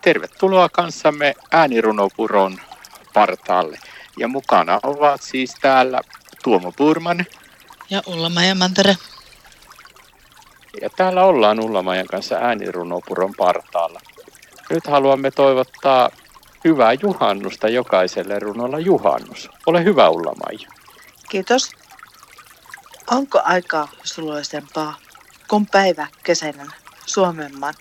[0.00, 2.58] Tervetuloa kanssamme äänirunopuron
[3.14, 3.78] partaalle.
[4.18, 6.00] Ja mukana ovat siis täällä
[6.44, 7.26] Tuomo Purman.
[7.90, 8.96] Ja Ullamaja Mantere.
[10.80, 14.00] Ja täällä ollaan Ullamajan kanssa äänirunopuron partaalla.
[14.70, 16.10] Nyt haluamme toivottaa
[16.64, 19.50] hyvää juhannusta jokaiselle runolla juhannus.
[19.66, 20.68] Ole hyvä Ullamaja.
[21.28, 21.70] Kiitos.
[23.10, 24.94] Onko aikaa suloisempaa
[25.48, 26.66] kun päivä kesäinen
[27.06, 27.74] Suomenmaan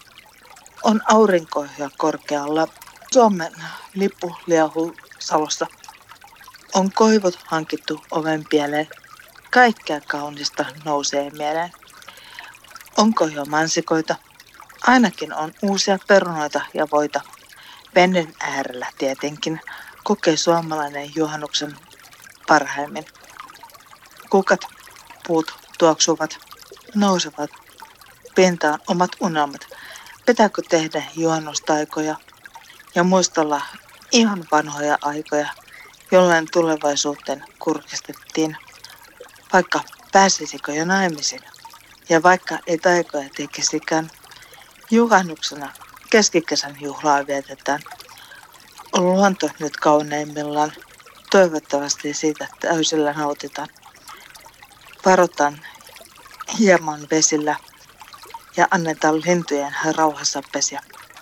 [0.83, 2.67] on aurinko ja korkealla
[3.13, 3.51] Suomen
[3.93, 5.67] lippu liahuu salossa.
[6.73, 8.87] On koivut hankittu oven pieleen.
[9.51, 11.71] Kaikkea kaunista nousee mieleen.
[12.97, 14.15] Onko jo mansikoita?
[14.81, 17.21] Ainakin on uusia perunoita ja voita.
[17.95, 19.61] Vennen äärellä tietenkin
[20.03, 21.77] kokee suomalainen juhannuksen
[22.47, 23.05] parhaimmin.
[24.29, 24.61] Kukat,
[25.27, 26.37] puut tuoksuvat,
[26.95, 27.49] nousevat
[28.35, 29.67] pintaan omat unelmat.
[30.29, 32.15] Pitääkö tehdä juhannustaikoja
[32.95, 33.61] ja muistella
[34.11, 35.49] ihan vanhoja aikoja,
[36.11, 38.57] jolloin tulevaisuuteen kurkistettiin,
[39.53, 39.81] vaikka
[40.11, 41.41] pääsisikö jo naimisiin.
[42.09, 44.09] Ja vaikka ei taikoja tekisikään,
[44.91, 45.73] juhannuksena
[46.09, 47.81] keskikesän juhlaa vietetään.
[48.93, 50.71] On luonto nyt kauneimmillaan.
[51.31, 53.67] Toivottavasti siitä täysillä nautitaan.
[55.05, 55.61] Varotaan
[56.59, 57.55] hieman vesillä
[58.57, 60.81] ja annetaan lintujen rauhassa pesiä.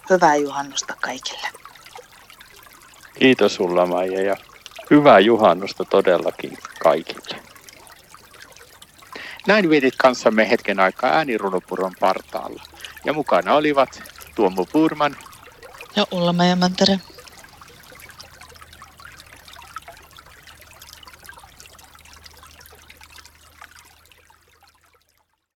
[0.10, 1.48] Hyvää juhannusta kaikille.
[3.20, 4.38] Kiitos sulla Maija ja
[4.90, 7.42] hyvää juhannusta todellakin kaikille.
[9.48, 12.64] Näin vietit kanssamme hetken aikaa äänirunopuron partaalla.
[13.06, 14.04] Ja mukana olivat
[14.36, 15.18] Tuomo Purman
[15.96, 17.00] ja Ulla Mantere.